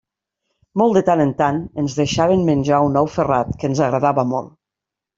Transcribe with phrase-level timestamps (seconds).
[0.81, 4.55] Molt de tant en tant ens deixaven menjar un ou ferrat, que ens agradava molt.